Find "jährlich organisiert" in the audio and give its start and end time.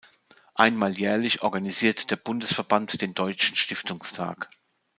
0.97-2.09